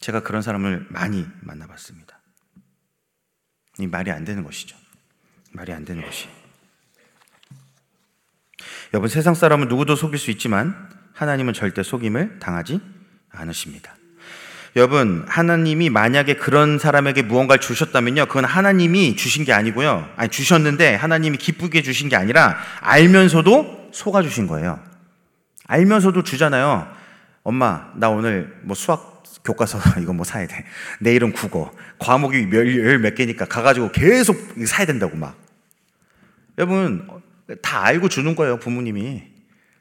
[0.00, 2.18] 제가 그런 사람을 많이 만나봤습니다.
[3.78, 4.76] 이 말이 안 되는 것이죠.
[5.52, 6.28] 말이 안 되는 것이.
[8.94, 10.74] 여러분 세상 사람은 누구도 속일 수 있지만
[11.14, 12.80] 하나님은 절대 속임을 당하지
[13.30, 13.94] 않으십니다.
[14.74, 18.24] 여러분, 하나님이 만약에 그런 사람에게 무언가를 주셨다면요.
[18.24, 20.08] 그건 하나님이 주신 게 아니고요.
[20.16, 24.82] 아니, 주셨는데 하나님이 기쁘게 주신 게 아니라 알면서도 속아 주신 거예요.
[25.66, 26.90] 알면서도 주잖아요.
[27.42, 30.64] 엄마, 나 오늘 뭐 수학 교과서 이거 뭐 사야 돼.
[31.00, 31.70] 내일은 국어.
[31.98, 34.36] 과목이 열 몇 개니까 가가지고 계속
[34.66, 35.36] 사야 된다고 막.
[36.58, 37.08] 여러분,
[37.62, 39.32] 다 알고 주는 거예요, 부모님이.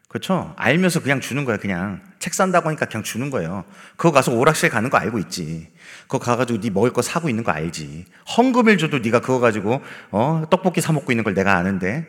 [0.07, 0.53] 그렇죠?
[0.57, 2.01] 알면서 그냥 주는 거예요, 그냥.
[2.19, 3.63] 책 산다고 하니까 그냥 주는 거예요.
[3.95, 5.71] 그거 가서 오락실 가는 거 알고 있지.
[6.01, 8.05] 그거 가가지고 네 먹을 거 사고 있는 거 알지.
[8.37, 9.81] 헌금을 줘도 네가 그거 가지고
[10.11, 12.05] 어 떡볶이 사 먹고 있는 걸 내가 아는데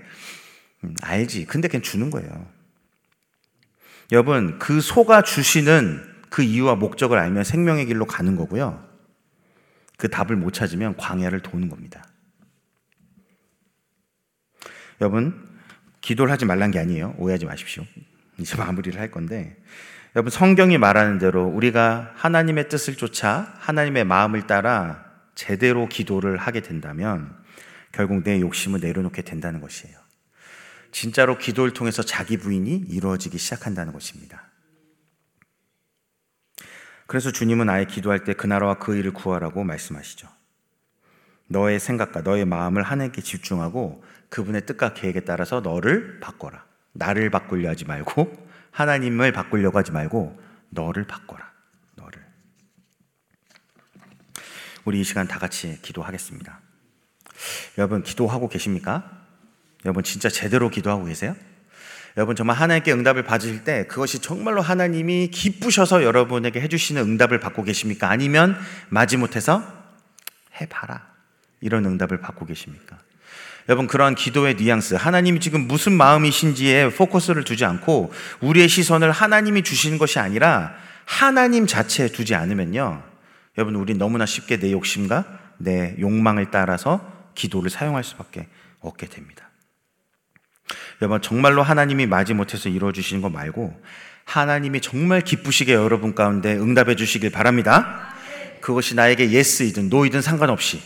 [0.84, 1.46] 음, 알지.
[1.46, 2.28] 근데 그냥 주는 거예요.
[4.10, 8.84] 여러분 그 소가 주시는 그 이유와 목적을 알면 생명의 길로 가는 거고요.
[9.96, 12.04] 그 답을 못 찾으면 광야를 도는 겁니다.
[15.02, 15.34] 여러분
[16.00, 17.16] 기도를 하지 말란 게 아니에요.
[17.18, 17.84] 오해하지 마십시오.
[18.38, 19.56] 이제 마무리를 할 건데
[20.14, 27.36] 여러분 성경이 말하는 대로 우리가 하나님의 뜻을 쫓아 하나님의 마음을 따라 제대로 기도를 하게 된다면
[27.90, 29.98] 결국 내 욕심을 내려놓게 된다는 것이에요.
[30.92, 34.44] 진짜로 기도를 통해서 자기 부인이 이루어지기 시작한다는 것입니다.
[37.08, 40.28] 그래서 주님은 아예 기도할 때 그 나라와 그 일을 구하라고 말씀하시죠.
[41.48, 46.64] 너의 생각과 너의 마음을 하나님께 집중하고 그분의 뜻과 계획에 따라서 너를 바꿔라.
[46.92, 50.40] 나를 바꾸려 하지 말고 하나님을 바꾸려고 하지 말고
[50.70, 51.52] 너를 바꿔라.
[51.96, 52.18] 너를.
[54.86, 56.60] 우리 이 시간 다 같이 기도하겠습니다.
[57.76, 59.04] 여러분 기도하고 계십니까?
[59.84, 61.36] 여러분 진짜 제대로 기도하고 계세요?
[62.16, 68.10] 여러분 정말 하나님께 응답을 받으실 때 그것이 정말로 하나님이 기쁘셔서 여러분에게 해주시는 응답을 받고 계십니까?
[68.10, 68.56] 아니면
[68.88, 69.62] 마지못해서
[70.58, 71.06] 해봐라
[71.60, 72.98] 이런 응답을 받고 계십니까?
[73.68, 79.98] 여러분 그러한 기도의 뉘앙스 하나님이 지금 무슨 마음이신지에 포커스를 두지 않고 우리의 시선을 하나님이 주시는
[79.98, 83.02] 것이 아니라 하나님 자체에 두지 않으면요
[83.58, 85.24] 여러분 우리 너무나 쉽게 내 욕심과
[85.58, 87.00] 내 욕망을 따라서
[87.34, 88.48] 기도를 사용할 수밖에
[88.80, 89.48] 없게 됩니다.
[91.00, 93.80] 여러분 정말로 하나님이 마지못해서 이루어 주시는 거 말고
[94.24, 98.14] 하나님이 정말 기쁘시게 여러분 가운데 응답해 주시길 바랍니다.
[98.60, 100.80] 그것이 나에게 예스이든 노이든 상관없이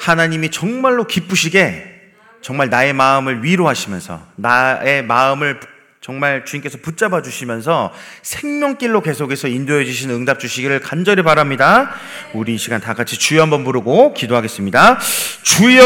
[0.00, 2.01] 하나님이 정말로 기쁘시게
[2.42, 5.60] 정말 나의 마음을 위로하시면서 나의 마음을
[6.00, 11.92] 정말 주님께서 붙잡아 주시면서 생명길로 계속해서 인도해 주시는 응답 주시기를 간절히 바랍니다.
[12.34, 14.98] 우리 이 시간 다 같이 주여 한번 부르고 기도하겠습니다.
[15.42, 15.80] 주여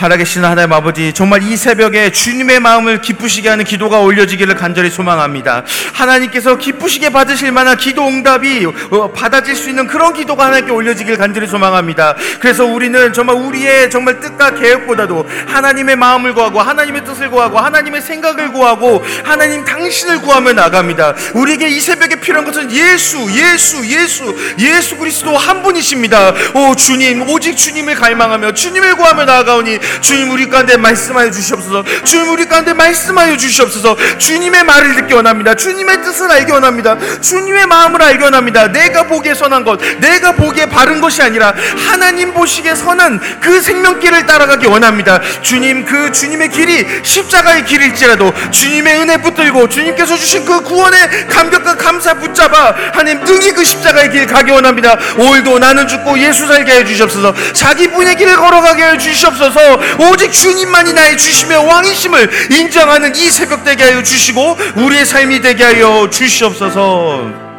[0.00, 5.62] 살아계신 하나님 아버지 정말 이 새벽에 주님의 마음을 기쁘시게 하는 기도가 올려지기를 간절히 소망합니다.
[5.92, 11.46] 하나님께서 기쁘시게 받으실 만한 기도 응답이 어, 받아질 수 있는 그런 기도가 하나님께 올려지기를 간절히
[11.46, 12.16] 소망합니다.
[12.40, 18.54] 그래서 우리는 정말 우리의 정말 뜻과 계획보다도 하나님의 마음을 구하고 하나님의 뜻을 구하고 하나님의 생각을
[18.54, 21.14] 구하고 하나님 당신을 구하며 나갑니다.
[21.34, 26.32] 우리에게 이 새벽에 필요한 것은 예수, 예수, 예수, 예수 그리스도 한 분이십니다.
[26.54, 31.84] 오 주님, 오직 주님을 갈망하며 주님을 구하며 나아가오니 주님 우리 가운데 말씀하여 주시옵소서.
[32.04, 33.96] 주님 우리 가운데 말씀하여 주시옵소서.
[34.18, 35.54] 주님의 말을 듣기 원합니다.
[35.54, 36.96] 주님의 뜻을 알기 원합니다.
[37.20, 38.68] 주님의 마음을 알기 원합니다.
[38.68, 41.54] 내가 보기에 선한 것, 내가 보기에 바른 것이 아니라
[41.88, 45.20] 하나님 보시기에 선한 그 생명길을 따라가기 원합니다.
[45.42, 52.14] 주님 그 주님의 길이 십자가의 길일지라도 주님의 은혜 붙들고 주님께서 주신 그 구원의 감격과 감사
[52.14, 54.98] 붙잡아 하나님 능히 그 십자가의 길 가기 원합니다.
[55.16, 57.34] 오늘도 나는 죽고 예수 살게 해 주시옵소서.
[57.52, 59.79] 자기 분의 길을 걸어가게 해 주시옵소서.
[59.98, 66.08] 오직 주님만이 나의 주심의 왕이심을 인정하는 이 새벽 되게 하여 주시고 우리의 삶이 되게 하여
[66.10, 67.49] 주시옵소서.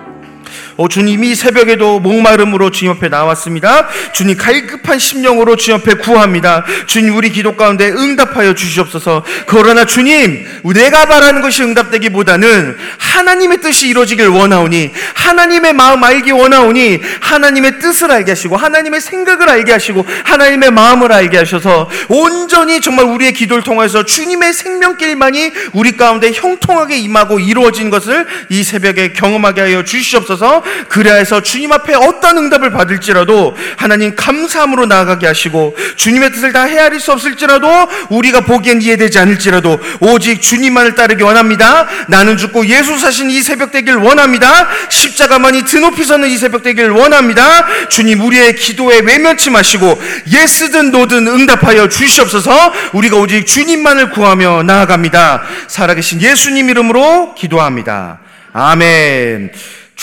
[0.77, 3.87] 오 주님 이 새벽에도 목마름으로 주님 앞에 나왔습니다.
[4.13, 6.63] 주님 갈급한 심령으로 주님 앞에 구합니다.
[6.87, 9.23] 주님 우리 기도 가운데 응답하여 주시옵소서.
[9.47, 17.79] 그러나 주님 내가 바라는 것이 응답되기보다는 하나님의 뜻이 이루어지길 원하오니 하나님의 마음 알기 원하오니 하나님의
[17.79, 23.63] 뜻을 알게 하시고 하나님의 생각을 알게 하시고 하나님의 마음을 알게 하셔서 온전히 정말 우리의 기도를
[23.63, 30.60] 통해서 주님의 생명길만이 우리 가운데 형통하게 임하고 이루어진 것을 이 새벽에 경험하게 하여 주시옵소서.
[30.89, 36.99] 그래야 해서 주님 앞에 어떤 응답을 받을지라도 하나님 감사함으로 나아가게 하시고 주님의 뜻을 다 헤아릴
[36.99, 37.67] 수 없을지라도
[38.09, 41.87] 우리가 보기엔 이해되지 않을지라도 오직 주님만을 따르기 원합니다.
[42.07, 44.67] 나는 죽고 예수 사신 이 새벽 되길 원합니다.
[44.89, 47.87] 십자가만이 드높이 서는 이 새벽 되길 원합니다.
[47.89, 55.43] 주님 우리의 기도에 외면치 마시고 예스든 노든 응답하여 주시옵소서 우리가 오직 주님만을 구하며 나아갑니다.
[55.67, 58.19] 살아계신 예수님 이름으로 기도합니다.
[58.53, 59.51] 아멘.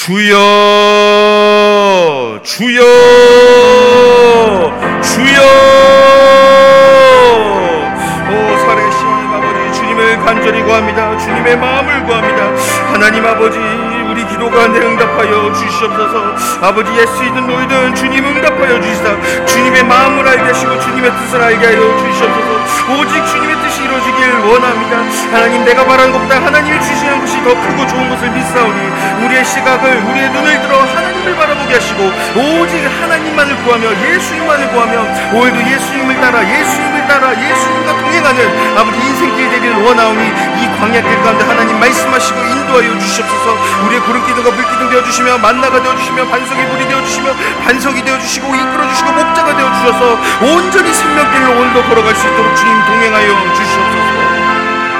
[0.01, 0.39] 주여,
[2.45, 2.81] 주여,
[5.03, 5.43] 주여.
[8.31, 8.33] 오,
[8.63, 11.19] 하나님 아버지, 주님을 간절히 구합니다.
[11.19, 12.47] 주님의 마음을 구합니다.
[12.93, 13.59] 하나님 아버지,
[14.39, 16.65] 기도 가운데 응답하여 주시옵소서.
[16.65, 19.45] 아버지 예수이든 노이든 주님 응답하여 주시사.
[19.47, 22.79] 주님의 마음을 알게 하시고 주님의 뜻을 알게 하여 주시옵소서.
[22.95, 24.99] 오직 주님의 뜻이 이루어지길 원합니다.
[25.33, 30.31] 하나님 내가 바라는 것보다 하나님이 주시는 것이 더 크고 좋은 것을 믿사오니 우리의 시각을 우리의
[30.31, 32.05] 눈을 들어 하나님을 바라보게 하시고
[32.39, 35.01] 오직 하나님만을 구하며 예수님만을 구하며
[35.35, 41.81] 오늘도 예수님을 따라 예수님을 따라 예수님과 동행하는 아버지 인생길 되기를 원하오니 이 광야길 가운데 하나님
[41.81, 47.33] 말씀하시고 인도하여 주시옵소서 우리의 구름 기둥과 불기둥 되어주시며 만나가 되어주시며 반석의 불이 되어주시며
[47.65, 54.28] 반석이 되어주시고 이끌어주시고 목자가 되어주셔서 온전히 생명길로 오늘도 걸어갈 수 있도록 주님 동행하여 주시옵소서